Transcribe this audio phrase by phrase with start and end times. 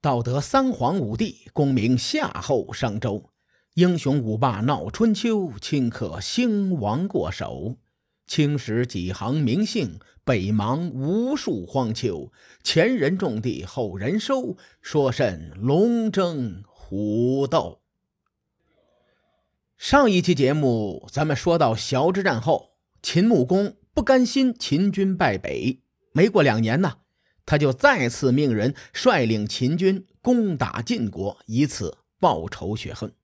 [0.00, 3.30] 道德三皇五帝，功名夏后商周。
[3.74, 7.78] 英雄五霸闹春秋，顷刻兴亡过手。
[8.24, 12.30] 青史几行名姓，北邙无数荒丘。
[12.62, 17.80] 前人种地，后人收，说甚龙争虎斗？
[19.76, 25.80] 上一期节目，咱们说到萧之战后，秦穆公不甘心秦军败北，
[26.12, 26.98] 没过两年呢，
[27.48, 33.14] 他就再次命人率领秦军攻打晋国，以此报仇雪恨。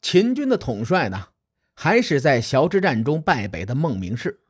[0.00, 1.28] 秦军的统帅呢，
[1.74, 4.40] 还是在崤之战中败北的孟明视。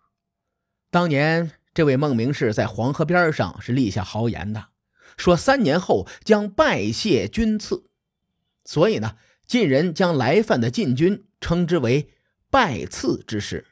[0.89, 4.69] 当年这位孟明视在黄河边上是立下豪言的，
[5.17, 7.91] 说三年后将拜谢军赐。
[8.65, 9.17] 所以呢，
[9.49, 12.13] 晋人将来犯的晋军称之为
[12.51, 13.67] “拜赐之师”。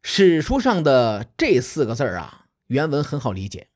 [0.00, 2.39] 史书上的这四个字啊，
[2.70, 3.68] 原文很好理解，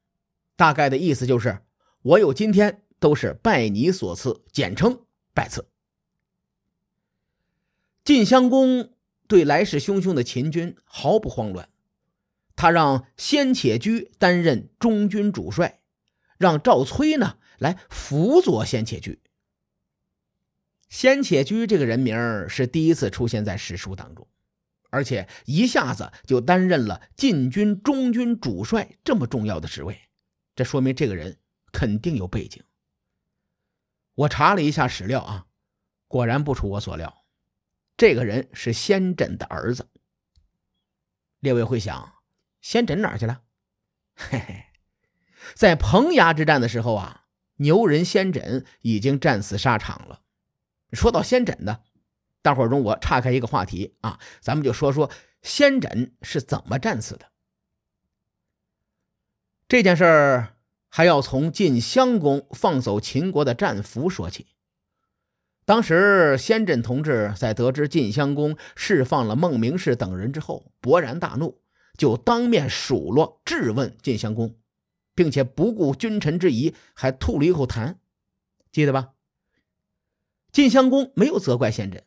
[0.55, 1.65] 大概的意思就是
[2.03, 5.69] “我有今天都是拜你所赐”，简称“拜赐”。
[8.05, 8.93] 晋襄公
[9.27, 11.69] 对来势汹汹的秦军毫不慌乱，
[12.55, 15.81] 他让先且居担任中军主帅，
[16.39, 19.21] 让赵崔呢来辅佐先且居。
[20.89, 22.17] 先且居这个人名
[22.49, 24.29] 是第一次出现在史书当中，
[24.95, 30.01] 而且一下子就担任了禁军中军主帅这么重要的职位，
[30.55, 31.41] 这说明这个人
[31.73, 32.63] 肯定有背景。
[34.15, 35.47] 我查了一下史料啊，
[36.07, 37.25] 果然不出我所料。
[37.97, 39.89] 这个人是先轸的儿子。
[41.41, 42.15] 列位会想，
[42.61, 43.43] 先轸哪去了？
[44.15, 44.67] 嘿嘿，
[45.55, 50.23] 在彭衙之战的时候啊，牛人先轸已经战死沙场了。
[50.93, 51.83] 说到先轸的，
[52.45, 57.31] 大伙儿容我岔开一个话题啊，咱们就说说先轸是怎么战死的。
[59.67, 60.57] 这件事儿
[60.91, 64.49] 还要从晋襄公放走秦国的战俘说起。
[65.65, 71.63] 当时，先轸同志在得知晋襄公释放了孟明氏等人之后，勃然大怒，
[71.97, 74.59] 就当面数落质问晋襄公，
[75.15, 77.97] 并且不顾君臣之谊，还吐了一口痰，
[78.71, 79.15] 记得吧？
[80.53, 82.03] 晋襄公没有责怪先轸，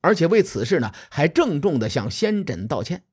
[0.00, 3.04] 而且为此事呢，还郑重的向先轸道歉。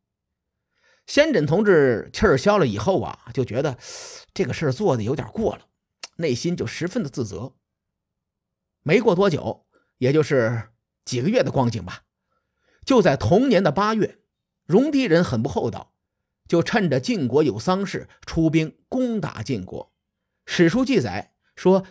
[1.05, 3.77] 先轸同志气儿消了以后啊，就觉得
[4.33, 5.67] 这个事儿做的有点过了，
[6.17, 7.53] 内心就十分的自责。
[8.83, 9.65] 没过多久，
[9.97, 10.69] 也就是
[11.05, 12.03] 几个月的光景吧，
[12.85, 14.19] 就在同年的八月，
[14.65, 15.93] 戎狄人很不厚道，
[16.47, 19.93] 就趁着晋国有丧事，出兵攻打晋国。
[20.45, 21.85] 史书记载说：“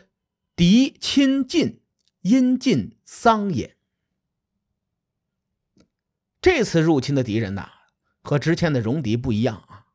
[0.56, 1.82] 敌亲晋，
[2.20, 3.75] 因晋丧也。”
[6.46, 7.70] 这次入侵的敌人呐，
[8.22, 9.86] 和之前的戎狄不一样啊。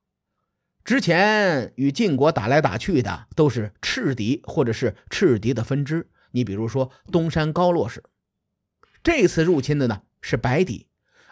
[0.84, 6.10] 之前与晋国打来打去的都是赤狄或者是赤狄的分支。
[6.32, 8.04] 你比如说东山高洛氏，
[9.02, 10.88] 这次入侵的呢是白狄，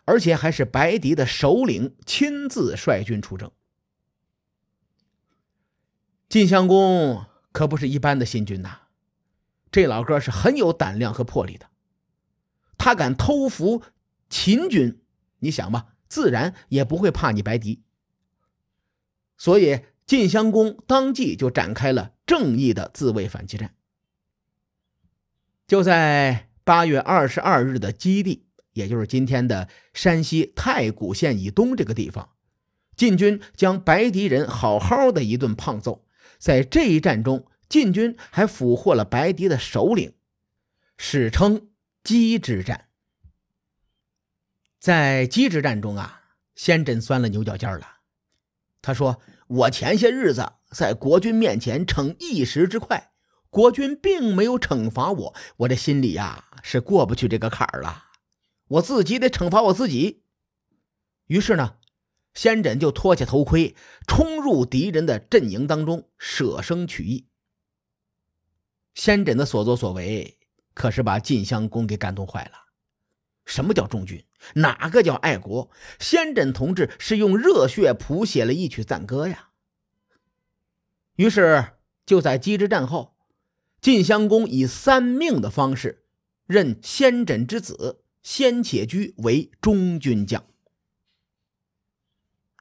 [0.06, 3.51] 而且还是白狄的首领亲自率军出征。
[6.30, 8.84] 晋襄公可不是一般的新军呐，
[9.69, 11.68] 这老哥是很有胆量和魄力的。
[12.78, 13.84] 他敢偷伏
[14.30, 15.01] 秦军，
[15.39, 17.83] 你想吧，自然也不会怕你白狄。
[19.38, 23.75] 所以晋襄公当即就展开了正义的自卫反击战。
[25.66, 32.31] 就在八月二十二日的基地，也就是今天的山西太谷县以东这个地方，
[32.95, 36.06] 晋军将白狄人好好的一顿胖揍。
[36.38, 40.13] 在这一战中，晋军还俘获了白狄的首领，
[40.97, 41.69] 史称
[42.03, 42.88] 鸡之战。
[44.79, 46.23] 在鸡之战中啊，
[46.56, 47.97] 先轸酸了牛角尖了。
[48.81, 53.12] 他说：“我前些日子在国军面前逞一时之快。”
[53.51, 58.06] 国君并没有惩罚我，我这心里呀是过不去这个坎儿了，
[58.68, 60.23] 我自己得惩罚我自己。
[61.25, 61.78] 于是呢，
[62.35, 63.75] 先轸就脱下头盔，
[64.07, 67.28] 冲入敌人的阵营当中，舍生取义。
[68.94, 70.38] 先轸的所作所为，
[70.75, 72.51] 可是把晋襄公给感动坏了。
[73.45, 74.24] 什么叫忠君？
[74.56, 75.69] 哪个叫爱国？
[76.00, 79.50] 先轸同志是用热血谱写了一曲赞歌呀。
[81.15, 81.74] 于是
[82.06, 83.15] 就在鸡之战后。
[83.81, 86.03] 晋襄公以三命的方式，
[86.45, 90.45] 任先轸之子先且居为中军将。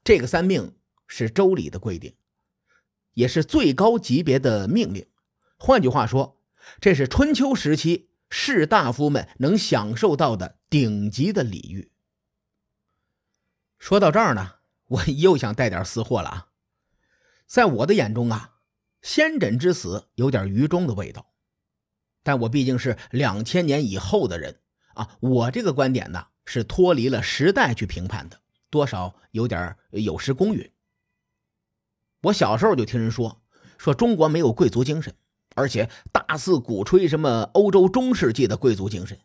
[0.05, 0.77] 这个三命
[1.09, 2.15] 是周礼的规定，
[3.15, 5.09] 也是最高级别的命令。
[5.57, 6.41] 换句话说，
[6.81, 11.93] 这是春秋时期士大夫们能享受到的顶级的礼遇。
[13.79, 16.49] 说到这儿呢， 我又想带点私货了啊！
[17.47, 18.55] 在我的眼中啊。
[19.01, 21.33] 先轸之死有点愚忠的味道，
[22.25, 24.61] 但我毕竟是两千年以后的人
[24.95, 28.41] 啊，我这个观点呢是脱离了时代去评判的，
[28.71, 30.73] 多少有点有失公允。
[32.23, 33.41] 我小时候就听人说，
[33.79, 35.15] 说中国没有贵族精神，
[35.59, 39.19] 而且大肆鼓吹什么欧洲中世纪的贵族精神。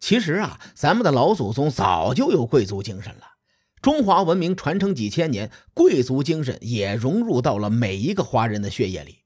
[0.00, 3.22] 其实啊，咱们的老祖宗早就有贵族精神了。
[3.80, 9.18] 中华文明传承几千年，贵族精神也融入到了每一个华人的血液里。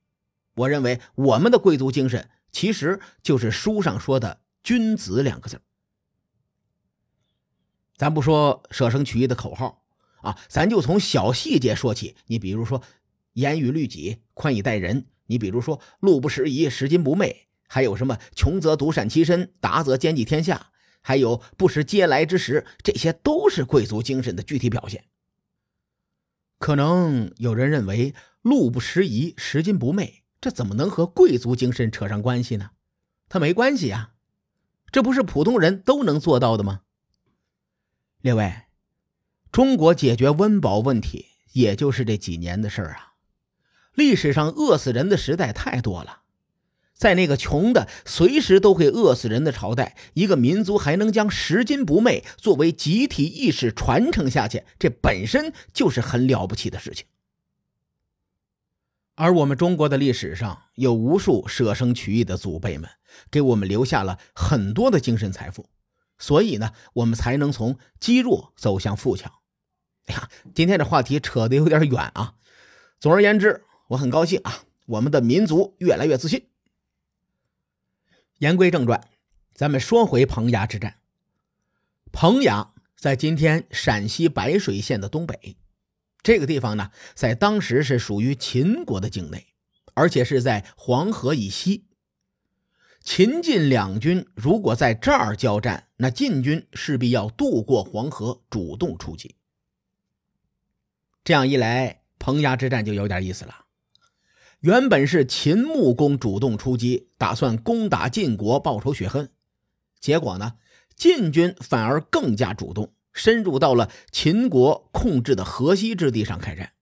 [0.54, 5.62] 我认为，我们的贵族精神其实就是书上说的“君子”两个字。
[7.96, 9.82] 咱不说舍生取义的口号
[10.20, 12.16] 啊，咱就从小细节说起。
[12.26, 12.82] 你比如说，
[13.32, 20.68] 严于律己，宽以待人；你比如说，路不拾遗，拾金不昧；还有什么穷则独善其身，达则兼济天下。
[21.04, 25.06] 还有不食嗟来之食，这些都是贵族精神的具体表现。
[26.58, 32.70] 可能有人认为“路不拾遗，拾金不昧”，这怎么能和贵族精神扯上关系呢？
[33.28, 34.12] 它没关系呀，
[34.92, 36.82] 这不是普通人都能做到的吗？
[38.20, 38.52] 列位，
[39.50, 43.11] 中国解决温饱问题，也就是这几年的事儿啊。
[43.94, 46.20] 历史上饿死人的时代太多了。
[46.94, 57.06] 在那个穷的随时都会饿死人的朝代，一个民族还能将拾金不昧作为集体意识传承下去，这本身就是很了不起的事情。
[59.16, 62.88] 而我们中国的历史上有无数舍生取义的祖辈们，
[63.30, 65.68] 给我们留下了很多的精神财富，
[66.18, 69.32] 所以呢，我们才能从积弱走向富强。
[70.06, 72.34] 哎呀，今天这话题扯得有点远啊。
[73.00, 76.48] 总而言之，我很高兴啊，我们的民族越来越自信。
[78.38, 79.06] 言归正传，
[79.54, 80.98] 咱们说回彭衙之战。
[82.10, 85.56] 彭衙在今天陕西白水县的东北，
[86.22, 89.48] 这个地方呢，在当时是属于秦国的境内，
[89.92, 91.84] 而且是在黄河以西。
[93.02, 99.36] 秦晋两军如果在这儿交战，那晋军势必要渡过黄河，主动出击。
[101.24, 103.61] 这样一来，彭衙之战就有点意思了。
[104.62, 109.32] 原本是秦穆公主动出击，打算攻打晋国报仇雪恨，
[109.98, 110.56] 结果呢，
[110.94, 116.74] 晋军反而更加主动，深入到了秦国控制的河西之地上开战，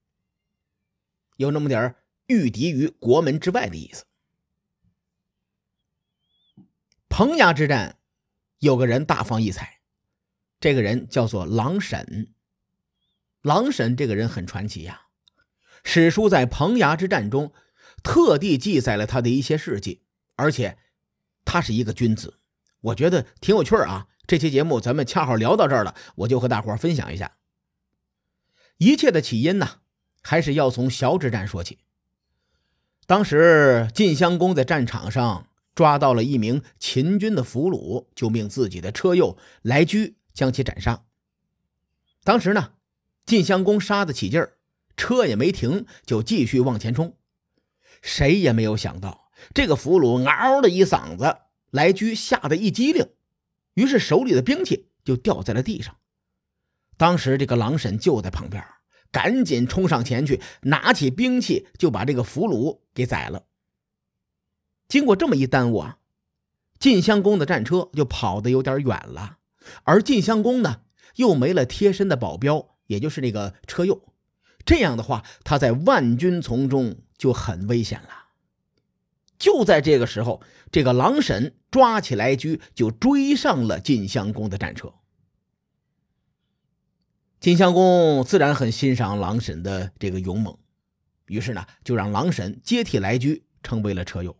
[1.37, 1.95] 有那么点儿
[2.27, 4.05] 御敌于国门之外的意思。
[7.09, 7.97] 彭衙之战，
[8.59, 9.81] 有个人大放异彩，
[10.59, 12.31] 这个人叫做狼沈。
[13.41, 15.07] 狼沈这个人很传奇呀，
[15.83, 17.51] 史书在彭衙之战中。
[18.03, 20.01] 特地记载了他的一些事迹，
[20.35, 20.77] 而且
[21.45, 22.39] 他是一个君子，
[22.81, 24.07] 我觉得挺有趣啊。
[24.27, 27.37] 这期节目咱们恰好聊到这儿了，我就和大伙分享一下。
[28.77, 29.81] 一切的起因呢，
[30.21, 31.79] 还是要从小之战说起。
[33.05, 41.03] 当时晋襄公在战场上抓到了一名秦军的俘虏，就命自己的车右来居将其斩杀。
[42.23, 42.73] 当时呢，
[43.25, 44.57] 晋襄公杀得起劲儿，
[44.95, 47.17] 车也没停，就继续往前冲。
[48.01, 51.37] 谁也没有想到，这个俘虏嗷的一嗓子，
[51.69, 53.07] 来居吓得一激灵，
[53.75, 55.95] 于是手里的兵器就掉在了地上。
[56.97, 58.63] 当时这个狼婶就在旁边，
[59.11, 63.43] 赶紧冲上前去，拿起兵器就把这个俘虏给宰了。
[64.87, 65.97] 经过这么一耽误啊，
[66.79, 69.37] 晋襄公的战车就跑得有点远了，
[69.83, 70.81] 而晋襄公呢
[71.15, 74.01] 又没了贴身的保镖，也就是那个车右。
[74.65, 78.09] 这样的话，他在万军丛中就很危险了。
[79.37, 84.91] 就在这个时候，这个狼神抓起来驹，就追上了晋襄公的战车。
[87.39, 90.57] 晋襄公自然很欣赏狼神的这个勇猛，
[91.27, 94.35] 于是呢，就让狼神接替来驹，成为了车右。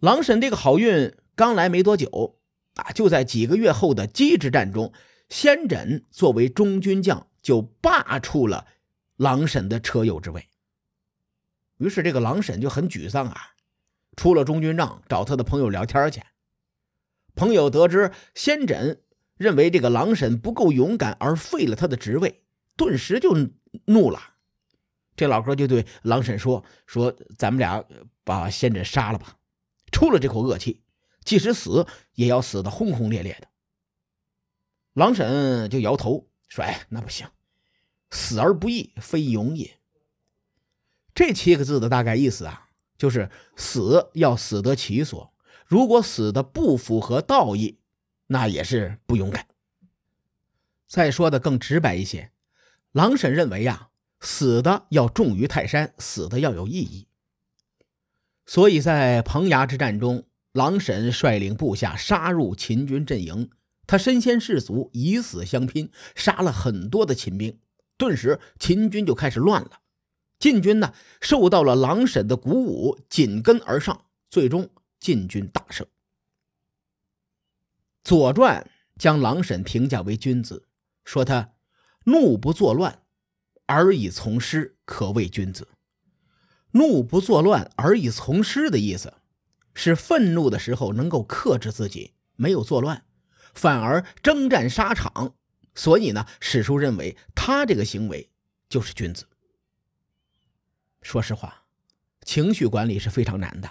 [0.00, 2.40] 狼神这个好运刚来没多久
[2.74, 4.92] 啊，就在几个月后的姬之战中，
[5.28, 7.28] 先轸作为中军将。
[7.46, 8.66] 就罢黜了
[9.18, 10.48] 狼婶的车右之位。
[11.78, 13.54] 于是这个狼婶就很沮丧啊，
[14.16, 16.22] 出了中军帐找他的朋友聊天去。
[17.34, 19.00] 朋友得知先轸
[19.36, 22.42] 认为这个狼婶不够勇敢而废了他的职位，
[22.76, 23.36] 顿时就
[23.84, 24.34] 怒了。
[25.16, 27.84] 这老哥就对狼婶说：“说咱们俩
[28.24, 29.36] 把先轸杀了吧，
[29.92, 30.82] 出了这口恶气，
[31.24, 33.48] 即使死也要死的轰轰烈烈的。”
[34.94, 37.26] 狼婶就摇头说：“哎，那不行。”
[38.10, 39.78] 死而不义，非勇也。
[41.16, 42.68] 这七个字的大概意思啊，
[42.98, 45.32] 就是死要死得其所。
[45.66, 47.78] 如果死的不符合道义，
[48.26, 49.46] 那也是不勇敢。
[50.86, 52.32] 再说的更直白一些，
[52.92, 53.88] 狼婶认为呀，
[54.20, 57.08] 死的要重于泰山，死的要有意义。
[58.44, 63.50] 所以在彭衙之战中，狼婶率领部下杀入秦军阵营，
[63.86, 67.58] 他身先士卒，以死相拼，杀了很多的秦兵。
[67.96, 69.80] 顿时，秦军就开始乱了。
[70.38, 75.86] 晋军呢，受到了狼婶的鼓舞，紧跟而上，最终晋军大胜。
[78.04, 80.68] 《左传》将狼婶评价为君子，
[81.04, 81.52] 说他
[82.04, 83.02] 怒不作乱，
[83.66, 85.68] 而以从师，可谓君子。
[86.72, 89.14] 怒不作乱而以从师的意思，
[89.72, 93.04] 是愤怒的时候能够克制自己，没有作乱，
[93.54, 95.34] 反而征战沙场。
[95.74, 98.30] 所以呢，史书认为他这个行为
[98.68, 99.26] 就是君子。
[101.06, 101.62] 说实话，
[102.22, 103.70] 情绪管理是非常难的。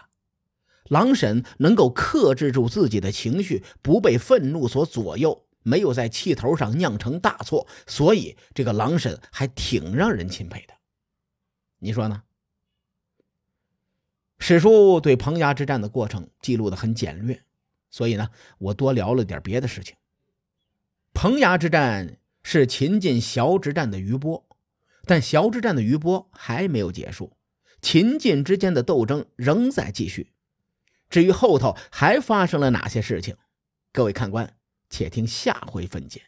[0.85, 10.73] 狼婶能够克制住自己的情绪，不被愤怒所左右，没有在气头上酿成大错，所以这个狼婶还挺让人钦佩的。
[11.79, 12.23] 你说呢？
[14.39, 17.43] 史书对彭衙之战的过程记录的很简略，
[17.91, 19.97] 所以呢，我多聊了点别的事情。
[21.13, 24.44] 彭衙之战是秦晋崤之战的余波，
[25.05, 27.37] 但崤之战的余波还没有结束，
[27.81, 30.33] 秦晋之间的斗争仍在继续。
[31.09, 33.35] 至于后头还发生了哪些事情，
[33.93, 34.57] 各位看官
[34.89, 36.23] 且听下回分解。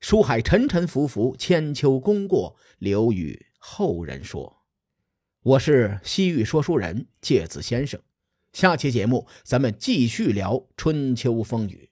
[0.00, 4.64] 书海沉沉浮浮，千秋功过留与后人说。
[5.42, 8.00] 我是西域说书人介子先生，
[8.52, 11.91] 下期节目咱们继续聊春秋风雨。